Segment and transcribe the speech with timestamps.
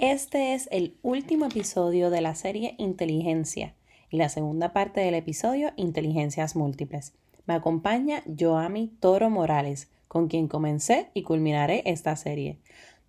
[0.00, 3.74] Este es el último episodio de la serie Inteligencia
[4.08, 7.12] y la segunda parte del episodio Inteligencias Múltiples.
[7.44, 12.60] Me acompaña Joami Toro Morales, con quien comencé y culminaré esta serie.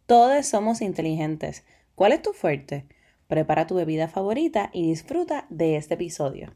[0.06, 1.64] Todos somos inteligentes.
[1.96, 2.88] ¿Cuál es tu fuerte?
[3.28, 6.52] Prepara tu bebida favorita y disfruta de este episodio.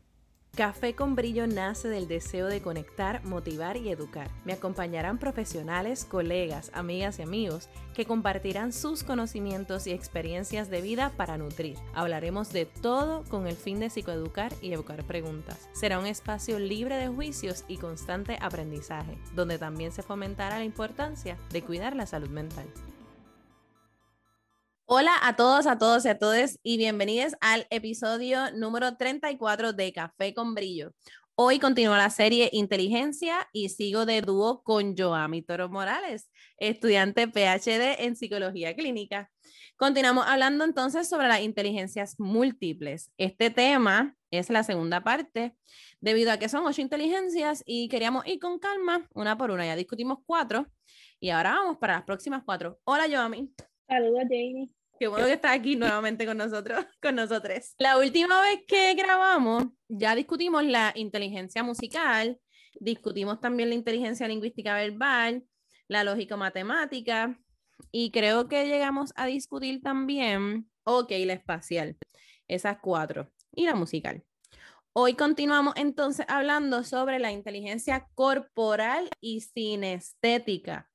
[0.55, 4.31] Café con Brillo nace del deseo de conectar, motivar y educar.
[4.45, 11.11] Me acompañarán profesionales, colegas, amigas y amigos que compartirán sus conocimientos y experiencias de vida
[11.17, 11.77] para nutrir.
[11.93, 15.67] Hablaremos de todo con el fin de psicoeducar y evocar preguntas.
[15.73, 21.37] Será un espacio libre de juicios y constante aprendizaje, donde también se fomentará la importancia
[21.51, 22.65] de cuidar la salud mental.
[24.87, 29.91] Hola a todos, a todos y a todas y bienvenidos al episodio número 34 de
[29.91, 30.93] Café con Brillo.
[31.33, 38.05] Hoy continúa la serie Inteligencia y sigo de dúo con Joami Toro Morales, estudiante PhD
[38.05, 39.31] en Psicología Clínica.
[39.75, 43.11] Continuamos hablando entonces sobre las inteligencias múltiples.
[43.17, 45.55] Este tema es la segunda parte,
[45.99, 49.65] debido a que son ocho inteligencias y queríamos ir con calma, una por una.
[49.65, 50.67] Ya discutimos cuatro
[51.19, 52.79] y ahora vamos para las próximas cuatro.
[52.83, 53.51] Hola, Joami.
[53.87, 54.69] Saludos, Jamie.
[54.99, 57.75] Qué bueno que estás aquí nuevamente con nosotros, con nosotros.
[57.77, 62.39] La última vez que grabamos, ya discutimos la inteligencia musical,
[62.79, 65.43] discutimos también la inteligencia lingüística verbal,
[65.87, 67.37] la lógica matemática,
[67.91, 71.97] y creo que llegamos a discutir también, ok, la espacial,
[72.47, 74.23] esas cuatro, y la musical.
[74.93, 80.89] Hoy continuamos entonces hablando sobre la inteligencia corporal y sinestética.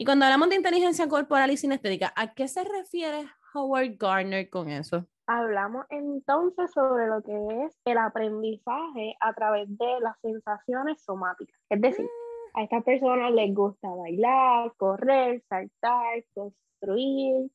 [0.00, 4.70] Y cuando hablamos de inteligencia corporal y sinestética, ¿a qué se refiere Howard Gardner con
[4.70, 5.06] eso?
[5.26, 11.54] Hablamos entonces sobre lo que es el aprendizaje a través de las sensaciones somáticas.
[11.68, 12.58] Es decir, mm.
[12.58, 17.50] a estas personas les gusta bailar, correr, saltar, construir,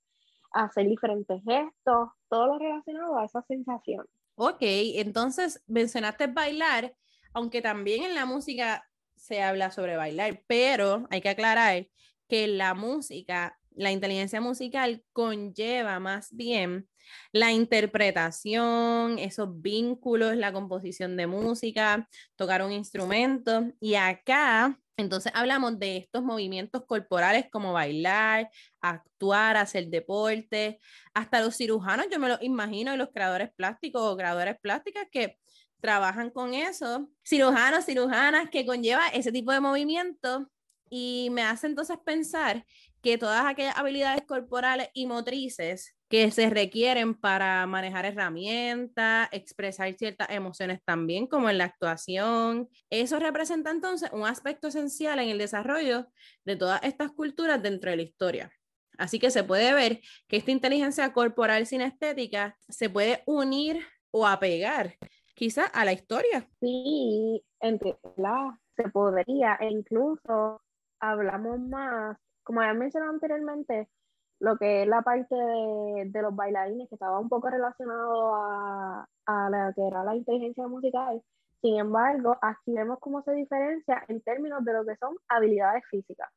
[0.51, 4.05] hacer diferentes gestos, todo lo relacionado a esa sensación.
[4.35, 6.93] Ok, entonces mencionaste bailar,
[7.33, 11.87] aunque también en la música se habla sobre bailar, pero hay que aclarar
[12.27, 16.87] que la música, la inteligencia musical conlleva más bien
[17.31, 23.71] la interpretación, esos vínculos, la composición de música, tocar un instrumento.
[23.79, 28.49] Y acá, entonces hablamos de estos movimientos corporales como bailar,
[28.81, 30.79] actuar, hacer deporte,
[31.13, 35.37] hasta los cirujanos, yo me lo imagino, y los creadores plásticos o creadoras plásticas que
[35.81, 40.49] trabajan con eso, cirujanos, cirujanas que conlleva ese tipo de movimiento
[40.89, 42.65] y me hace entonces pensar
[43.01, 50.29] que todas aquellas habilidades corporales y motrices que se requieren para manejar herramientas, expresar ciertas
[50.29, 56.07] emociones también, como en la actuación, eso representa entonces un aspecto esencial en el desarrollo
[56.45, 58.51] de todas estas culturas dentro de la historia.
[58.97, 64.95] Así que se puede ver que esta inteligencia corporal sinestética se puede unir o apegar
[65.35, 66.49] quizá a la historia.
[66.59, 70.61] Sí, entre la se podría e incluso
[71.11, 73.89] hablamos más, como ya mencionado anteriormente,
[74.39, 79.49] lo que es la parte de, los bailarines, que estaba un poco relacionado a, a
[79.49, 81.21] la que era la inteligencia musical.
[81.61, 86.29] Sin embargo, aquí vemos cómo se diferencia en términos de lo que son habilidades físicas.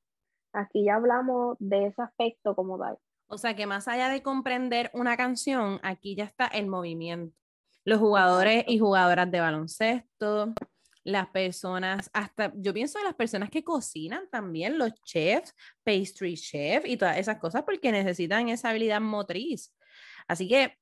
[0.53, 2.99] Aquí ya hablamos de ese aspecto como tal.
[3.27, 7.37] O sea que más allá de comprender una canción, aquí ya está el movimiento.
[7.85, 10.55] Los jugadores y jugadoras de baloncesto,
[11.09, 16.85] las personas, hasta yo pienso en las personas que cocinan también, los chefs, pastry chef
[16.85, 19.75] y todas esas cosas, porque necesitan esa habilidad motriz.
[20.27, 20.77] Así que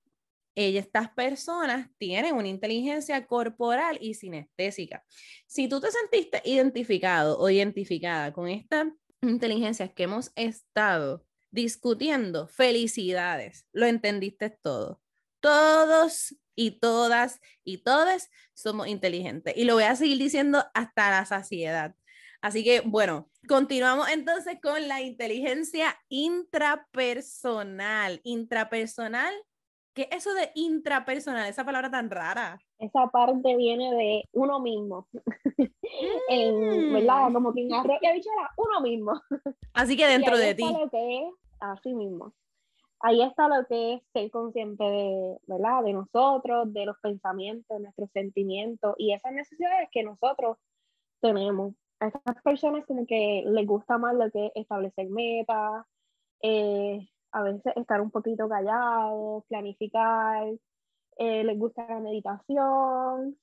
[0.56, 5.04] estas personas tienen una inteligencia corporal y sinestésica.
[5.47, 8.88] Si tú te sentiste identificado o identificada con estas
[9.22, 15.00] inteligencias que hemos estado discutiendo, felicidades, lo entendiste todo.
[15.41, 19.56] Todos y todas y todas somos inteligentes.
[19.56, 21.94] Y lo voy a seguir diciendo hasta la saciedad.
[22.40, 28.20] Así que, bueno, continuamos entonces con la inteligencia intrapersonal.
[28.24, 29.32] Intrapersonal,
[29.94, 31.48] ¿qué es eso de intrapersonal?
[31.48, 32.59] Esa palabra tan rara.
[32.78, 35.09] Esa parte viene de uno mismo.
[36.28, 37.30] en, ¿Verdad?
[37.30, 37.34] Mm.
[37.34, 39.20] Como quien ha dicho uno mismo.
[39.72, 40.64] Así que dentro de ti.
[40.64, 42.34] Lo que es así mismo
[43.06, 45.84] ahí está lo que es ser consciente de, ¿verdad?
[45.84, 50.58] de nosotros, de los pensamientos, nuestros sentimientos y esas necesidades que nosotros
[51.20, 51.74] tenemos.
[52.00, 55.86] A estas personas como que les gusta más lo que es establecer metas,
[56.42, 60.48] eh, a veces estar un poquito callados, planificar,
[61.18, 63.38] eh, les gusta la meditación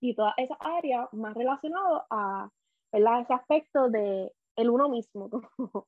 [0.00, 2.50] y todas esas áreas más relacionadas a
[2.92, 3.22] ¿verdad?
[3.22, 5.30] ese aspecto de el uno mismo,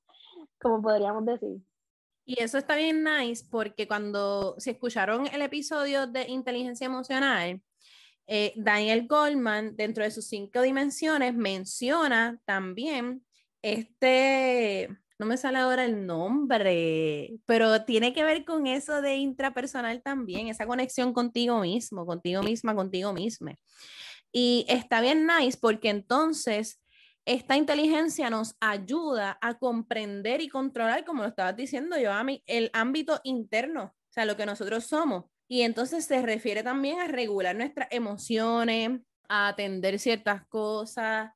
[0.60, 1.60] como podríamos decir.
[2.24, 7.60] Y eso está bien nice porque cuando se escucharon el episodio de inteligencia emocional,
[8.26, 13.24] eh, Daniel Goldman, dentro de sus cinco dimensiones, menciona también
[13.62, 14.88] este,
[15.18, 20.48] no me sale ahora el nombre, pero tiene que ver con eso de intrapersonal también,
[20.48, 23.54] esa conexión contigo mismo, contigo misma, contigo misma.
[24.32, 26.81] Y está bien nice porque entonces
[27.24, 32.42] esta inteligencia nos ayuda a comprender y controlar, como lo estabas diciendo yo, a mí,
[32.46, 35.24] el ámbito interno, o sea, lo que nosotros somos.
[35.48, 41.30] Y entonces se refiere también a regular nuestras emociones, a atender ciertas cosas.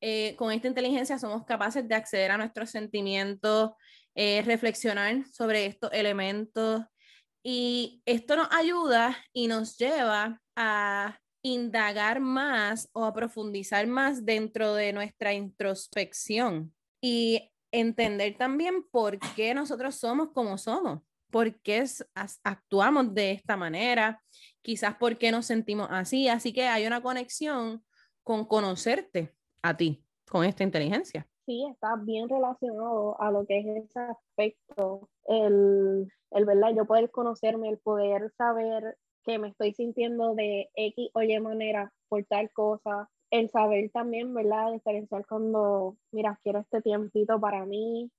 [0.00, 3.72] Eh, con esta inteligencia somos capaces de acceder a nuestros sentimientos,
[4.14, 6.82] eh, reflexionar sobre estos elementos.
[7.42, 14.74] Y esto nos ayuda y nos lleva a indagar más o a profundizar más dentro
[14.74, 21.00] de nuestra introspección y entender también por qué nosotros somos como somos,
[21.30, 21.84] por qué
[22.44, 24.22] actuamos de esta manera,
[24.60, 26.28] quizás por qué nos sentimos así.
[26.28, 27.82] Así que hay una conexión
[28.22, 31.26] con conocerte a ti, con esta inteligencia.
[31.44, 37.10] Sí, está bien relacionado a lo que es ese aspecto, el, el verdad, yo poder
[37.10, 42.50] conocerme, el poder saber que me estoy sintiendo de X o Y manera por tal
[42.52, 43.08] cosa.
[43.30, 44.72] El saber también, ¿verdad?
[44.72, 48.10] Diferenciar cuando, mira, quiero este tiempito para mí,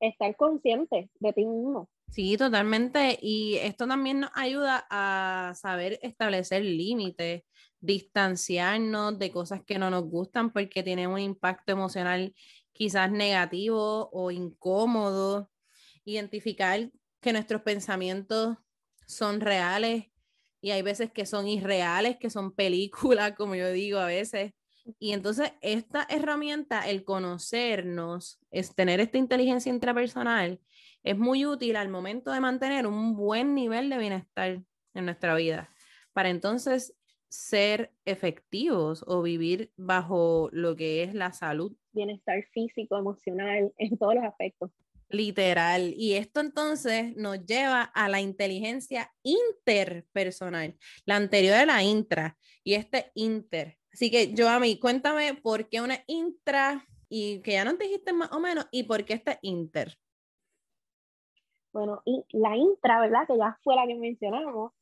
[0.00, 1.88] estar consciente de ti mismo.
[2.10, 3.18] Sí, totalmente.
[3.22, 7.42] Y esto también nos ayuda a saber establecer límites,
[7.80, 12.34] distanciarnos de cosas que no nos gustan porque tienen un impacto emocional
[12.72, 15.50] quizás negativo o incómodo.
[16.04, 16.90] Identificar
[17.20, 18.56] que nuestros pensamientos
[19.06, 20.09] son reales
[20.60, 24.52] y hay veces que son irreales, que son películas, como yo digo a veces.
[24.98, 30.60] Y entonces esta herramienta, el conocernos, es tener esta inteligencia intrapersonal,
[31.02, 34.62] es muy útil al momento de mantener un buen nivel de bienestar
[34.94, 35.70] en nuestra vida,
[36.12, 36.94] para entonces
[37.28, 41.72] ser efectivos o vivir bajo lo que es la salud.
[41.92, 44.70] Bienestar físico, emocional, en todos los aspectos.
[45.10, 45.92] Literal.
[45.96, 50.76] Y esto entonces nos lleva a la inteligencia interpersonal.
[51.04, 53.76] La anterior era la intra y este inter.
[53.92, 58.12] Así que, yo a mí, cuéntame por qué una intra y que ya nos dijiste
[58.12, 59.98] más o menos y por qué este inter.
[61.72, 63.26] Bueno, y la intra, ¿verdad?
[63.26, 64.72] Que ya fue la que mencionamos,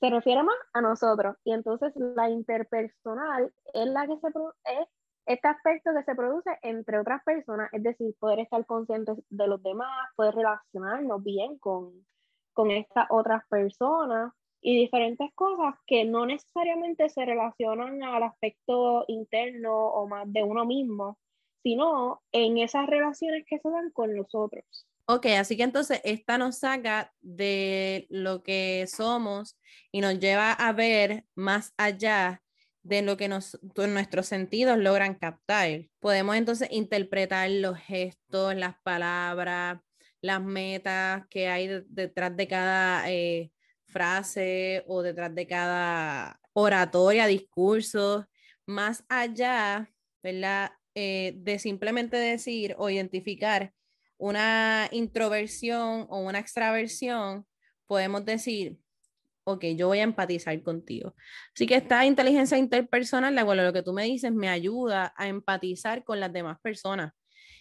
[0.00, 1.36] se refiere más a nosotros.
[1.44, 4.88] Y entonces la interpersonal es la que se es
[5.28, 9.62] este aspecto que se produce entre otras personas, es decir, poder estar conscientes de los
[9.62, 12.06] demás, poder relacionarnos bien con,
[12.54, 14.32] con estas otras personas
[14.62, 20.64] y diferentes cosas que no necesariamente se relacionan al aspecto interno o más de uno
[20.64, 21.18] mismo,
[21.62, 24.64] sino en esas relaciones que se dan con nosotros.
[25.06, 29.58] Ok, así que entonces esta nos saca de lo que somos
[29.92, 32.42] y nos lleva a ver más allá
[32.88, 35.82] de lo que nos, nuestros sentidos logran captar.
[36.00, 39.80] Podemos entonces interpretar los gestos, las palabras,
[40.20, 43.52] las metas que hay detrás de cada eh,
[43.86, 48.26] frase o detrás de cada oratoria, discurso,
[48.66, 49.90] más allá,
[50.22, 50.72] ¿verdad?
[50.94, 53.72] Eh, de simplemente decir o identificar
[54.16, 57.46] una introversión o una extraversión,
[57.86, 58.78] podemos decir,
[59.48, 61.14] ok, yo voy a empatizar contigo.
[61.54, 65.14] Así que esta inteligencia interpersonal, de acuerdo a lo que tú me dices, me ayuda
[65.16, 67.14] a empatizar con las demás personas.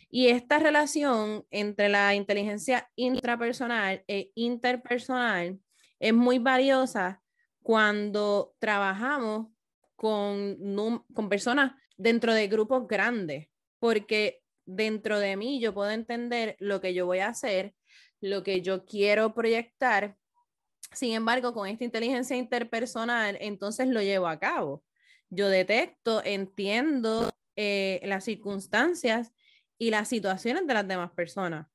[0.09, 5.59] Y esta relación entre la inteligencia intrapersonal e interpersonal
[5.99, 7.21] es muy valiosa
[7.61, 9.47] cuando trabajamos
[9.95, 13.47] con, con personas dentro de grupos grandes,
[13.79, 17.75] porque dentro de mí yo puedo entender lo que yo voy a hacer,
[18.19, 20.17] lo que yo quiero proyectar
[20.91, 24.83] sin embargo, con esta inteligencia interpersonal, entonces lo llevo a cabo.
[25.29, 29.33] Yo detecto, entiendo eh, las circunstancias
[29.77, 31.67] y las situaciones de las demás personas.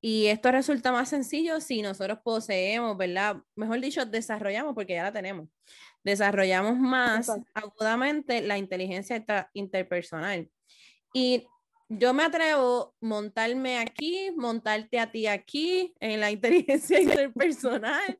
[0.00, 3.38] Y esto resulta más sencillo si nosotros poseemos, ¿verdad?
[3.56, 5.48] Mejor dicho, desarrollamos, porque ya la tenemos.
[6.02, 9.24] Desarrollamos más agudamente la inteligencia
[9.54, 10.50] interpersonal.
[11.14, 11.46] Y
[11.98, 18.18] yo me atrevo a montarme aquí, montarte a ti aquí en la inteligencia interpersonal,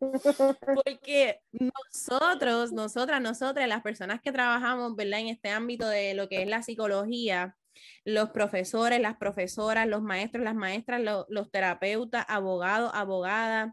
[0.84, 5.20] porque nosotros, nosotras, nosotras, las personas que trabajamos, ¿verdad?
[5.20, 7.56] En este ámbito de lo que es la psicología,
[8.04, 13.72] los profesores, las profesoras, los maestros, las maestras, los terapeutas, abogados, abogadas,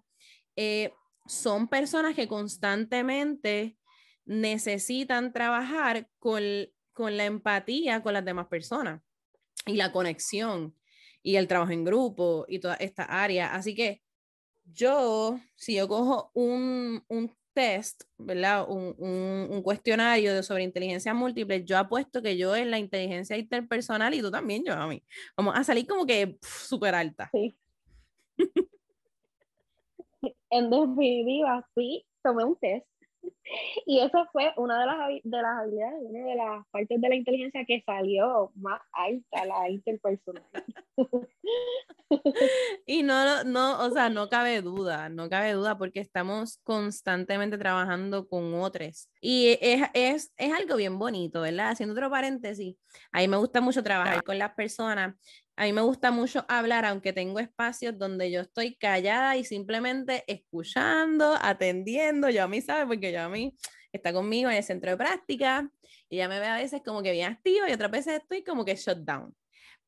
[0.56, 0.92] eh,
[1.28, 3.78] son personas que constantemente
[4.26, 6.42] necesitan trabajar con,
[6.94, 9.02] con la empatía con las demás personas
[9.66, 10.76] y la conexión
[11.24, 13.54] y el trabajo en grupo y toda esta área.
[13.54, 14.02] Así que
[14.66, 18.66] yo, si yo cojo un, un test, ¿verdad?
[18.70, 23.38] Un, un, un, cuestionario de sobre inteligencia múltiple, yo apuesto que yo en la inteligencia
[23.38, 25.04] interpersonal y tú también, yo a mí,
[25.36, 27.30] vamos a salir como que súper alta.
[27.32, 27.56] Sí.
[30.50, 32.86] en definitiva, sí, tomé un test
[33.86, 37.16] y eso fue una de las, de las habilidades, una de las partes de la
[37.16, 40.44] inteligencia que salió más alta, la interpersonal.
[42.86, 48.28] y no, no, o sea, no cabe duda, no cabe duda porque estamos constantemente trabajando
[48.28, 49.10] con otros.
[49.22, 51.70] Y es, es, es algo bien bonito, ¿verdad?
[51.70, 52.76] Haciendo otro paréntesis,
[53.12, 55.16] a mí me gusta mucho trabajar con las personas
[55.62, 60.24] a mí me gusta mucho hablar, aunque tengo espacios donde yo estoy callada y simplemente
[60.26, 62.32] escuchando, atendiendo.
[62.32, 62.88] Yo a mí, ¿sabes?
[62.88, 63.56] Porque yo a mí
[63.92, 65.70] está conmigo en el centro de práctica
[66.10, 68.66] y ya me ve a veces como que bien activa y otras veces estoy como
[68.66, 69.36] que shut down.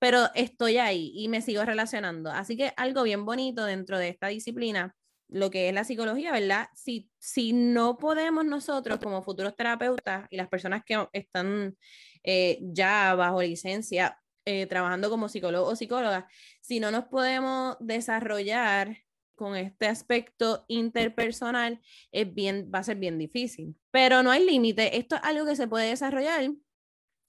[0.04, 2.30] Pero estoy ahí y me sigo relacionando.
[2.30, 4.94] Así que algo bien bonito dentro de esta disciplina,
[5.30, 6.68] lo que es la psicología, ¿verdad?
[6.76, 11.78] Si, si no podemos nosotros como futuros terapeutas y las personas que están
[12.22, 16.28] eh, ya bajo licencia eh, trabajando como psicólogo o psicóloga,
[16.60, 18.98] si no nos podemos desarrollar
[19.36, 21.80] con este aspecto interpersonal,
[22.12, 23.78] es bien, va a ser bien difícil.
[23.90, 26.52] Pero no hay límite, esto es algo que se puede desarrollar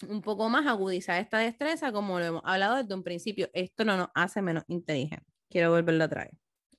[0.08, 3.48] un poco más, agudizar esta destreza, como lo hemos hablado desde un principio.
[3.52, 5.32] Esto no nos hace menos inteligentes.
[5.48, 6.32] Quiero volverlo a traer.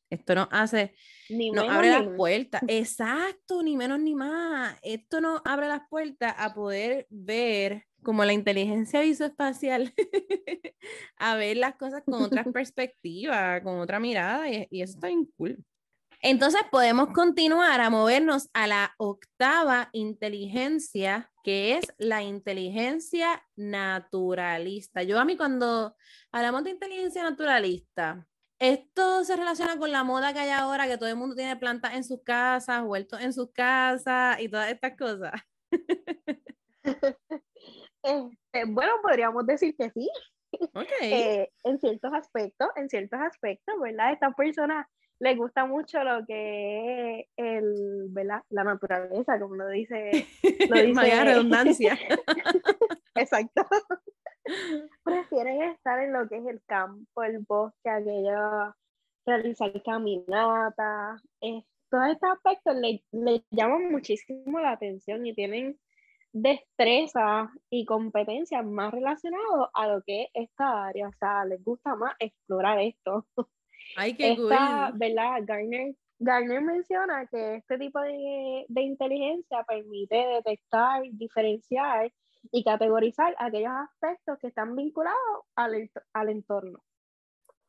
[0.09, 0.95] Esto nos hace,
[1.29, 2.61] ni nos abre las puertas.
[2.67, 4.77] Exacto, ni menos ni más.
[4.83, 9.93] Esto nos abre las puertas a poder ver como la inteligencia visoespacial,
[11.17, 15.27] a ver las cosas con otra perspectiva, con otra mirada, y, y, eso está bien
[15.37, 15.57] cool.
[16.27, 25.03] Entonces podemos continuar a movernos a la octava inteligencia, que es la inteligencia naturalista.
[25.03, 25.95] Yo a mí cuando
[26.31, 28.25] hablamos de inteligencia naturalista,
[28.57, 31.93] esto se relaciona con la moda que hay ahora, que todo el mundo tiene plantas
[31.93, 35.33] en sus casas, huertos en sus casas y todas estas cosas.
[38.01, 40.07] Este, bueno, podríamos decir que sí.
[41.01, 44.09] Eh, en ciertos aspectos, en ciertos aspectos, ¿verdad?
[44.09, 44.29] A esta
[45.15, 48.43] persona le gusta mucho lo que es el, ¿verdad?
[48.49, 50.27] la naturaleza, como lo dice.
[50.69, 51.97] Lo dice redundancia.
[53.15, 53.65] Exacto.
[55.03, 58.75] Prefieren estar en lo que es el campo, el bosque, aquello,
[59.25, 61.21] realizar caminatas.
[61.89, 65.79] todos estos aspectos le, le llaman muchísimo la atención y tienen
[66.31, 71.07] destreza y competencia más relacionados a lo que es esta área.
[71.07, 73.25] O sea, les gusta más explorar esto.
[73.95, 75.41] Ay, qué esta, ¿verdad?
[75.43, 82.11] Garner, Garner menciona que este tipo de, de inteligencia permite detectar, diferenciar
[82.51, 85.19] y categorizar aquellos aspectos que están vinculados
[85.55, 86.83] al, al entorno.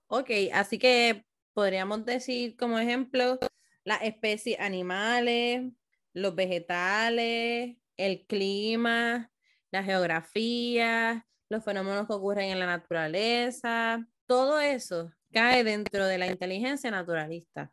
[0.09, 3.39] Ok, así que podríamos decir como ejemplo
[3.85, 5.73] las especies animales,
[6.13, 9.31] los vegetales, el clima,
[9.71, 16.27] la geografía, los fenómenos que ocurren en la naturaleza, todo eso cae dentro de la
[16.27, 17.73] inteligencia naturalista.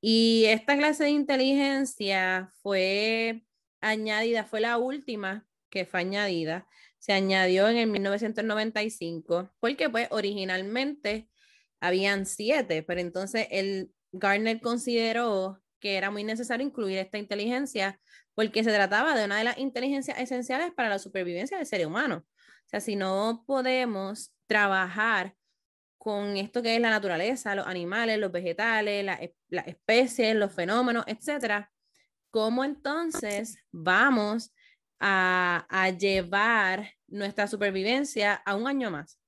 [0.00, 3.44] Y esta clase de inteligencia fue
[3.80, 6.66] añadida, fue la última que fue añadida,
[6.98, 11.28] se añadió en el 1995, porque pues originalmente
[11.80, 17.98] habían siete, pero entonces el Garner consideró que era muy necesario incluir esta inteligencia
[18.34, 22.24] porque se trataba de una de las inteligencias esenciales para la supervivencia del ser humano.
[22.26, 25.34] O sea, si no podemos trabajar
[26.00, 31.70] con esto que es la naturaleza, los animales, los vegetales, las especies, los fenómenos, etcétera,
[32.30, 34.50] ¿cómo entonces vamos
[34.98, 39.20] a, a, llevar nuestra supervivencia a un año más?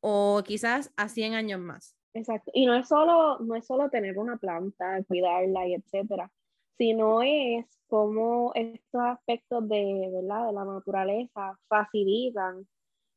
[0.00, 1.96] O quizás a 100 años más.
[2.14, 2.52] Exacto.
[2.54, 6.30] Y no es solo, no es solo tener una planta, cuidarla y etcétera,
[6.78, 10.46] sino es cómo estos aspectos de, ¿verdad?
[10.46, 12.64] de la naturaleza facilitan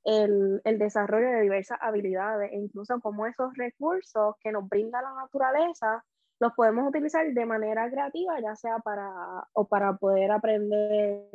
[0.05, 5.13] el, el, desarrollo de diversas habilidades e incluso cómo esos recursos que nos brinda la
[5.15, 6.03] naturaleza
[6.39, 9.09] los podemos utilizar de manera creativa, ya sea para,
[9.53, 11.29] o para poder aprender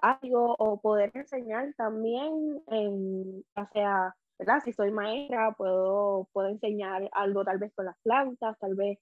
[0.00, 4.60] algo o poder enseñar también, en, ya sea, ¿verdad?
[4.64, 8.98] Si soy maestra, puedo, puedo enseñar algo tal vez con las plantas, tal vez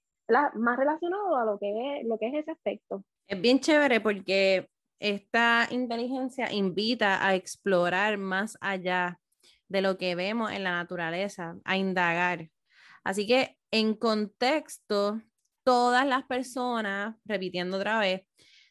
[0.55, 3.03] más relacionado a lo que, es, lo que es ese aspecto.
[3.27, 4.67] Es bien chévere porque
[4.99, 9.19] esta inteligencia invita a explorar más allá
[9.67, 12.49] de lo que vemos en la naturaleza, a indagar.
[13.03, 15.21] Así que en contexto,
[15.63, 18.21] todas las personas, repitiendo otra vez,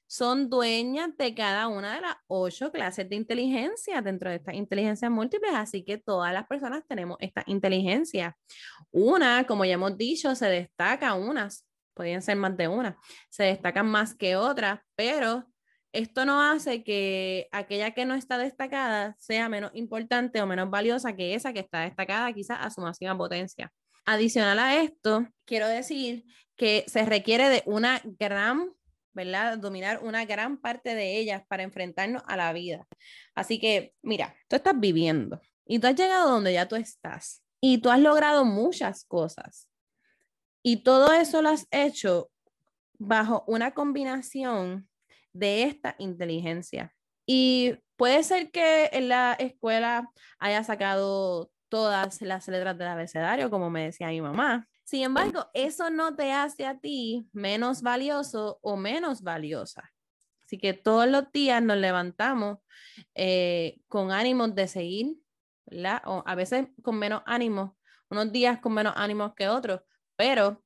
[0.06, 5.10] son dueñas de cada una de las ocho clases de inteligencia dentro de estas inteligencias
[5.10, 8.36] múltiples, así que todas las personas tenemos esta inteligencia.
[8.92, 12.96] Una, como ya hemos dicho, se destaca unas, podrían ser más de una,
[13.30, 15.44] se destacan más que otras, pero
[15.96, 21.16] esto no hace que aquella que no está destacada sea menos importante o menos valiosa
[21.16, 23.72] que esa que está destacada quizás a su máxima potencia.
[24.04, 26.24] Adicional a esto, quiero decir
[26.56, 28.70] que se requiere de una gran
[29.16, 29.56] ¿verdad?
[29.56, 32.86] Dominar una gran parte de ellas para enfrentarnos a la vida.
[33.34, 37.78] Así que, mira, tú estás viviendo y tú has llegado donde ya tú estás y
[37.78, 39.70] tú has logrado muchas cosas.
[40.62, 42.30] Y todo eso lo has hecho
[42.98, 44.86] bajo una combinación
[45.38, 46.94] de esta inteligencia.
[47.26, 53.70] Y puede ser que en la escuela haya sacado todas las letras del abecedario, como
[53.70, 58.76] me decía mi mamá, sin embargo, eso no te hace a ti menos valioso o
[58.76, 59.92] menos valiosa.
[60.44, 62.58] Así que todos los días nos levantamos
[63.16, 65.16] eh, con ánimos de seguir,
[65.64, 66.02] ¿verdad?
[66.04, 67.72] O a veces con menos ánimos,
[68.10, 69.80] unos días con menos ánimos que otros,
[70.14, 70.62] pero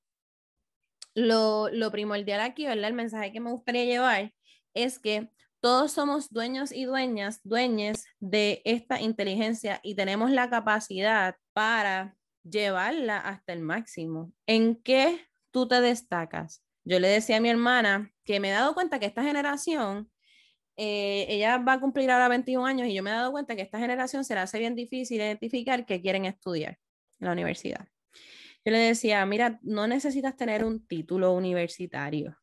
[1.14, 2.88] lo, lo primordial aquí, ¿verdad?
[2.88, 4.34] El mensaje que me gustaría llevar
[4.74, 11.36] es que todos somos dueños y dueñas, dueñes de esta inteligencia y tenemos la capacidad
[11.52, 14.32] para llevarla hasta el máximo.
[14.46, 16.64] ¿En qué tú te destacas?
[16.84, 20.10] Yo le decía a mi hermana que me he dado cuenta que esta generación,
[20.76, 23.62] eh, ella va a cumplir ahora 21 años y yo me he dado cuenta que
[23.62, 26.78] esta generación se le hace bien difícil identificar que quieren estudiar
[27.20, 27.86] en la universidad.
[28.64, 32.40] Yo le decía, mira, no necesitas tener un título universitario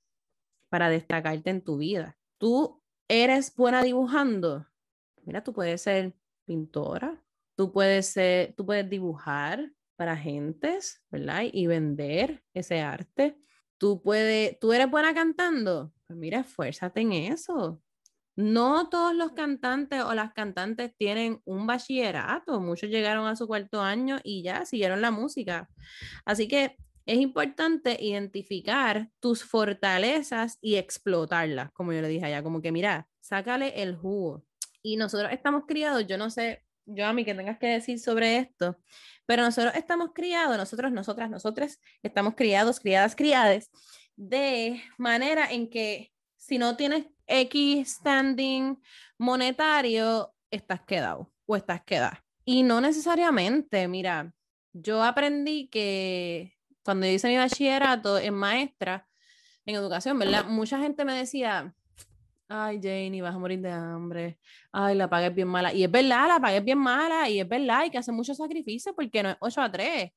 [0.69, 2.17] para destacarte en tu vida.
[2.37, 4.67] Tú eres buena dibujando.
[5.23, 6.13] Mira, tú puedes ser
[6.45, 7.23] pintora,
[7.55, 11.43] tú puedes ser, tú puedes dibujar, para gentes, ¿verdad?
[11.51, 13.37] Y vender ese arte.
[13.77, 17.81] Tú puedes, tú eres buena cantando, pues mira, esfuérzate en eso.
[18.35, 23.81] No todos los cantantes o las cantantes tienen un bachillerato, muchos llegaron a su cuarto
[23.81, 25.67] año y ya siguieron la música.
[26.23, 32.61] Así que es importante identificar tus fortalezas y explotarlas, como yo le dije allá, como
[32.61, 34.43] que mira, sácale el jugo.
[34.83, 38.37] Y nosotros estamos criados, yo no sé, yo a mí que tengas que decir sobre
[38.37, 38.77] esto,
[39.25, 43.71] pero nosotros estamos criados, nosotros, nosotras, nosotras, estamos criados, criadas, criades,
[44.17, 48.81] de manera en que si no tienes X standing
[49.17, 52.25] monetario, estás quedado o estás quedada.
[52.43, 54.33] Y no necesariamente, mira,
[54.73, 56.56] yo aprendí que
[56.87, 59.05] cuando yo hice mi bachillerato en maestra,
[59.65, 60.45] en educación, ¿verdad?
[60.45, 61.75] Mucha gente me decía,
[62.47, 64.39] ay Janie, vas a morir de hambre,
[64.71, 65.73] ay, la paga es bien mala.
[65.73, 68.37] Y es verdad, la paga es bien mala y es verdad, hay que hacer muchos
[68.37, 70.11] sacrificios porque no es 8 a 3,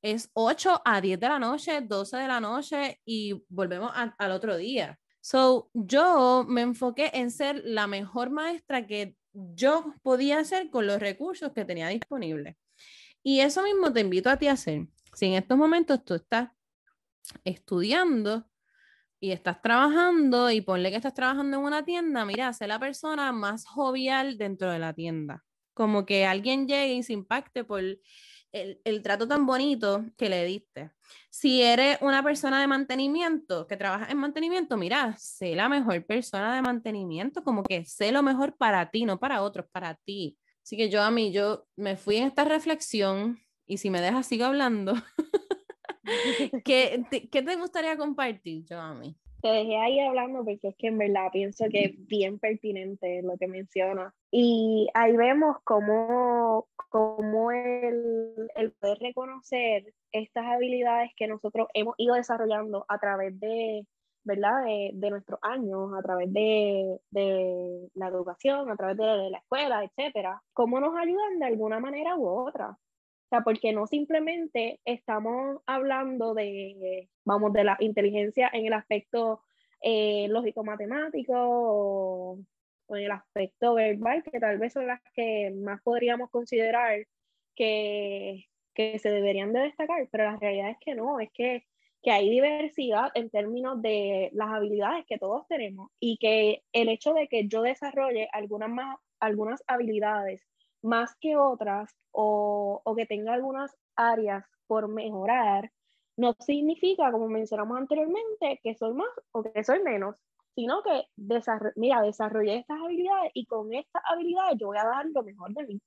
[0.00, 4.56] es 8 a 10 de la noche, 12 de la noche y volvemos al otro
[4.56, 4.98] día.
[5.20, 11.00] So, yo me enfoqué en ser la mejor maestra que yo podía hacer con los
[11.00, 12.56] recursos que tenía disponibles.
[13.22, 14.86] Y eso mismo te invito a ti a hacer.
[15.14, 16.50] Si en estos momentos tú estás
[17.44, 18.46] estudiando,
[19.24, 23.32] y estás trabajando y ponle que estás trabajando en una tienda, mira, sé la persona
[23.32, 25.42] más jovial dentro de la tienda.
[25.72, 28.00] Como que alguien llegue y se impacte por el,
[28.52, 30.90] el trato tan bonito que le diste.
[31.30, 36.54] Si eres una persona de mantenimiento, que trabaja en mantenimiento, mira, sé la mejor persona
[36.54, 40.36] de mantenimiento, como que sé lo mejor para ti, no para otros, para ti.
[40.62, 44.26] Así que yo a mí, yo me fui en esta reflexión y si me dejas,
[44.26, 44.94] sigo hablando.
[46.64, 48.64] ¿Qué, te, ¿Qué te gustaría compartir,
[49.00, 53.22] mí Te dejé ahí hablando porque es que en verdad pienso que es bien pertinente
[53.22, 54.12] lo que mencionas.
[54.30, 62.14] Y ahí vemos cómo, cómo el, el, poder reconocer estas habilidades que nosotros hemos ido
[62.14, 63.86] desarrollando a través de,
[64.24, 64.64] ¿verdad?
[64.64, 69.84] De, de nuestros años, a través de, de, la educación, a través de, la escuela,
[69.84, 72.76] etcétera, cómo nos ayudan de alguna manera u otra
[73.42, 79.40] porque no simplemente estamos hablando de, vamos, de la inteligencia en el aspecto
[79.80, 82.38] eh, lógico-matemático o,
[82.90, 87.06] en el aspecto verbal, que tal vez son las que más podríamos considerar
[87.56, 91.64] que, que se deberían de destacar, pero la realidad es que no, es que,
[92.02, 97.14] que hay diversidad en términos de las habilidades que todos tenemos y que el hecho
[97.14, 100.42] de que yo desarrolle algunas, más, algunas habilidades
[100.84, 105.70] más que otras o, o que tenga algunas áreas por mejorar,
[106.16, 110.16] no significa, como mencionamos anteriormente, que soy más o que soy menos,
[110.54, 111.06] sino que,
[111.76, 115.66] mira, desarrollé estas habilidades y con estas habilidades yo voy a dar lo mejor de
[115.66, 115.80] mí.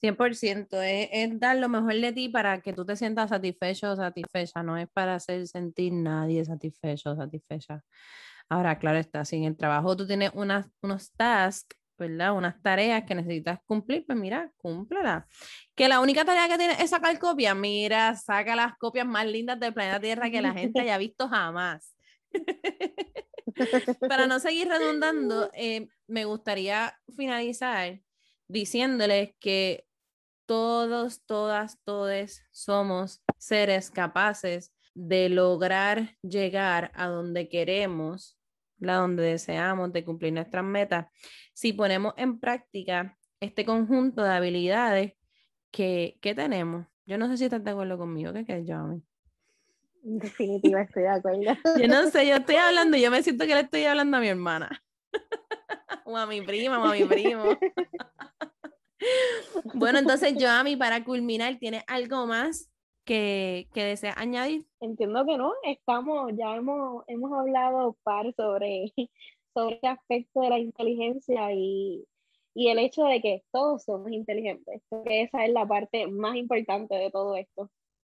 [0.00, 3.96] 100%, es, es, dar lo mejor de ti para que tú te sientas satisfecho o
[3.96, 7.82] satisfecha, no es para hacer sentir nadie satisfecho o satisfecha.
[8.50, 12.32] Ahora, claro está, si en el trabajo tú tienes unas, unos tasks, ¿verdad?
[12.34, 15.26] Unas tareas que necesitas cumplir, pues mira, cúmplela.
[15.74, 19.58] Que la única tarea que tienes es sacar copias, mira, saca las copias más lindas
[19.60, 21.94] del planeta Tierra que la gente haya visto jamás.
[24.08, 28.00] Para no seguir redundando, eh, me gustaría finalizar
[28.48, 29.86] diciéndoles que
[30.46, 38.38] todos, todas, todes somos seres capaces de lograr llegar a donde queremos,
[38.92, 41.06] donde deseamos, de cumplir nuestras metas,
[41.54, 45.14] si ponemos en práctica este conjunto de habilidades
[45.70, 46.86] que, tenemos.
[47.06, 49.02] Yo no sé si estás de acuerdo conmigo, ¿qué crees, Jamie?
[50.02, 51.40] Definitiva, estoy de acuerdo.
[51.80, 54.28] Yo no sé, yo estoy hablando, yo me siento que le estoy hablando a mi
[54.28, 54.82] hermana.
[56.04, 57.58] o a mi prima, o a mi primo.
[59.74, 62.70] bueno, entonces, Joami, para culminar, ¿tienes algo más
[63.04, 64.66] que, que deseas añadir?
[64.80, 68.92] Entiendo que no, estamos, ya hemos, hemos hablado par sobre,
[69.54, 72.04] sobre el aspecto de la inteligencia y,
[72.54, 74.82] y el hecho de que todos somos inteligentes.
[75.04, 77.70] que esa es la parte más importante de todo esto.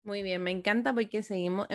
[0.03, 1.67] Muy bien, me encanta porque seguimos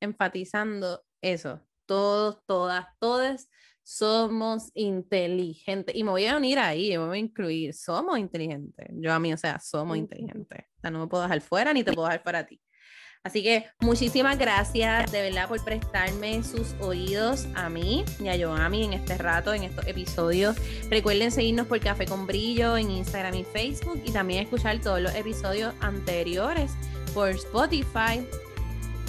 [0.00, 1.60] enfatizando eso.
[1.86, 3.50] Todos, todas, todas
[3.82, 5.94] somos inteligentes.
[5.94, 7.74] Y me voy a unir ahí, me voy a incluir.
[7.74, 8.86] Somos inteligentes.
[8.92, 10.60] Yo a mí, o sea, somos inteligentes.
[10.76, 12.60] O sea, no me puedo dejar fuera ni te puedo dejar fuera a ti.
[13.24, 18.84] Así que muchísimas gracias de verdad por prestarme sus oídos a mí y a Yoami
[18.84, 20.56] en este rato, en estos episodios.
[20.90, 25.14] Recuerden seguirnos por Café con Brillo en Instagram y Facebook y también escuchar todos los
[25.14, 26.72] episodios anteriores
[27.14, 28.26] por Spotify,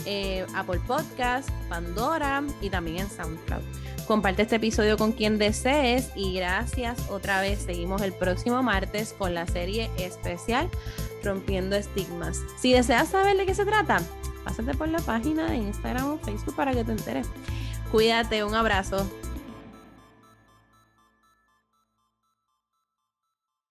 [0.06, 3.64] eh, Apple Podcast, Pandora y también en SoundCloud.
[4.08, 7.60] Comparte este episodio con quien desees y gracias otra vez.
[7.60, 10.70] Seguimos el próximo martes con la serie especial
[11.24, 12.42] Rompiendo Estigmas.
[12.60, 14.02] Si deseas saber de qué se trata,
[14.44, 17.28] pásate por la página de Instagram o Facebook para que te enteres.
[17.92, 19.10] Cuídate, un abrazo.